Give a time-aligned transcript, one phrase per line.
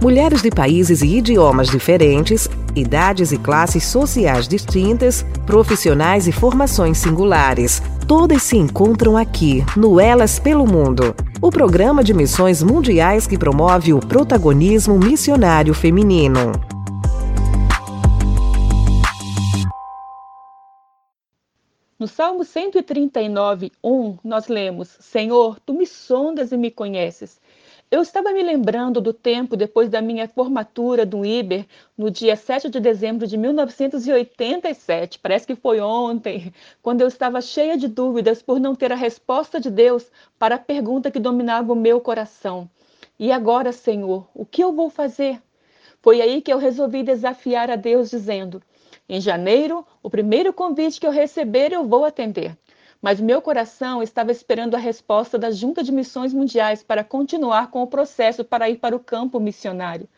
[0.00, 7.82] Mulheres de países e idiomas diferentes, idades e classes sociais distintas, profissionais e formações singulares.
[8.06, 13.92] Todas se encontram aqui, no Elas pelo Mundo, o programa de missões mundiais que promove
[13.92, 16.52] o protagonismo missionário feminino.
[21.98, 27.40] No Salmo 139, 1, nós lemos: Senhor, tu me sondas e me conheces.
[27.90, 32.68] Eu estava me lembrando do tempo depois da minha formatura do IBER, no dia 7
[32.68, 38.60] de dezembro de 1987, parece que foi ontem, quando eu estava cheia de dúvidas por
[38.60, 42.68] não ter a resposta de Deus para a pergunta que dominava o meu coração.
[43.18, 45.40] E agora, Senhor, o que eu vou fazer?
[46.02, 48.62] Foi aí que eu resolvi desafiar a Deus, dizendo:
[49.08, 52.54] Em janeiro, o primeiro convite que eu receber, eu vou atender
[53.00, 57.82] mas meu coração estava esperando a resposta da Junta de Missões Mundiais para continuar com
[57.82, 60.08] o processo para ir para o campo missionário.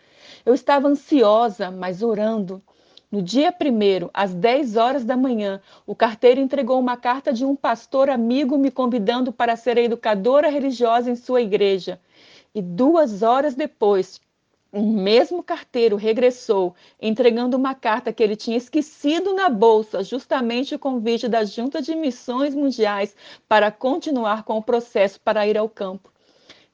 [0.45, 2.62] Eu estava ansiosa, mas orando.
[3.11, 7.56] No dia primeiro, às 10 horas da manhã, o carteiro entregou uma carta de um
[7.56, 12.01] pastor amigo me convidando para ser educadora religiosa em sua igreja.
[12.55, 14.20] E duas horas depois,
[14.73, 20.79] o mesmo carteiro regressou, entregando uma carta que ele tinha esquecido na bolsa, justamente o
[20.79, 23.17] convite da Junta de Missões Mundiais
[23.48, 26.13] para continuar com o processo para ir ao campo.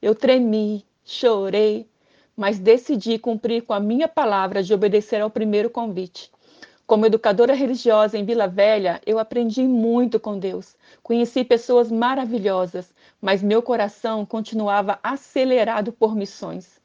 [0.03, 1.89] Eu tremi, chorei,
[2.37, 6.31] mas decidi cumprir com a minha palavra de obedecer ao primeiro convite.
[6.87, 10.77] Como educadora religiosa em Vila Velha, eu aprendi muito com Deus.
[11.03, 16.79] Conheci pessoas maravilhosas, mas meu coração continuava acelerado por missões.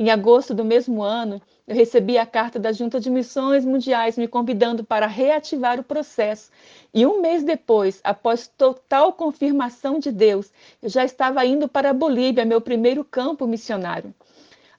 [0.00, 4.28] Em agosto do mesmo ano, eu recebi a carta da Junta de Missões Mundiais me
[4.28, 6.52] convidando para reativar o processo.
[6.94, 11.92] E um mês depois, após total confirmação de Deus, eu já estava indo para a
[11.92, 14.14] Bolívia, meu primeiro campo missionário.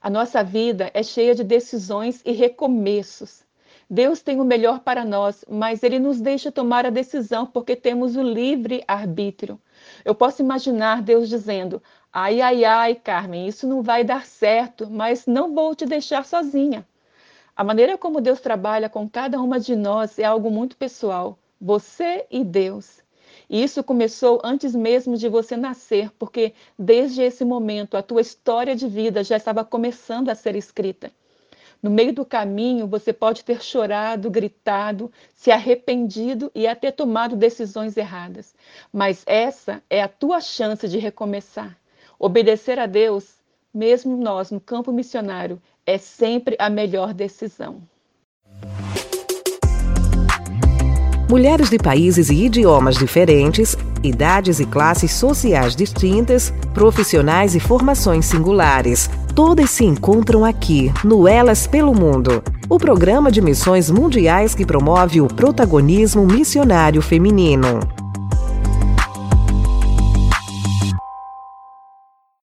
[0.00, 3.44] A nossa vida é cheia de decisões e recomeços.
[3.92, 8.14] Deus tem o melhor para nós, mas Ele nos deixa tomar a decisão porque temos
[8.14, 9.60] o livre arbítrio.
[10.04, 15.26] Eu posso imaginar Deus dizendo: Ai, ai, ai, Carmen, isso não vai dar certo, mas
[15.26, 16.86] não vou te deixar sozinha.
[17.56, 22.26] A maneira como Deus trabalha com cada uma de nós é algo muito pessoal, você
[22.30, 23.02] e Deus.
[23.48, 28.76] E isso começou antes mesmo de você nascer, porque desde esse momento a tua história
[28.76, 31.10] de vida já estava começando a ser escrita.
[31.82, 37.96] No meio do caminho, você pode ter chorado, gritado, se arrependido e até tomado decisões
[37.96, 38.54] erradas.
[38.92, 41.78] Mas essa é a tua chance de recomeçar.
[42.18, 43.36] Obedecer a Deus,
[43.72, 47.82] mesmo nós no campo missionário, é sempre a melhor decisão.
[51.30, 59.08] Mulheres de países e idiomas diferentes, idades e classes sociais distintas, profissionais e formações singulares.
[59.32, 65.20] Todas se encontram aqui, no Elas pelo Mundo, o programa de missões mundiais que promove
[65.20, 67.78] o protagonismo missionário feminino.